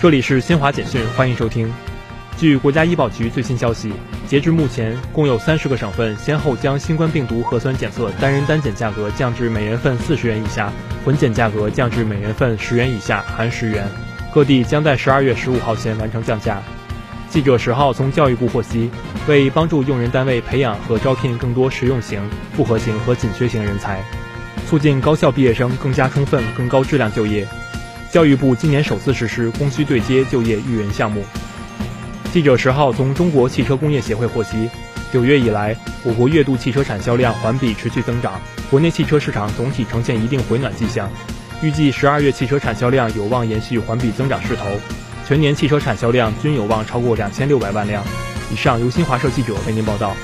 [0.00, 1.68] 这里是新华简讯，欢迎收听。
[2.36, 3.92] 据国家医保局最新消息，
[4.28, 10.72] 截至目前，共有三十个省份先后将新冠病毒核酸检测单人单检价格降至每人份四十元以下，
[11.04, 13.88] 混检价格降至每人份十元以下，含十元。
[14.32, 16.62] 各地将在十二月十五号前完成降价。
[17.28, 18.88] 记者十号从教育部获悉，
[19.26, 22.22] 为帮助用人单位培养和招聘更多实用型、
[22.54, 24.00] 复合型和紧缺型人才，
[24.68, 27.48] 促进高校毕业生更加充分、更高质量就业，
[28.10, 31.22] 教育部今年首次实施供需对接就业育人项目。
[32.32, 34.70] 记者十号从中国汽车工业协会获悉，
[35.12, 38.40] 九月以来，我国月度汽车产销量环比持续增长，
[38.70, 41.10] 国内汽车市场总体呈现一定回暖迹象。
[41.62, 44.64] 预计十二月汽车产销量有望延续环比增长势头，
[45.26, 48.02] 全年汽车产销量均有望超过两千六百万辆。
[48.50, 50.14] 以上由新华社记者为您报道。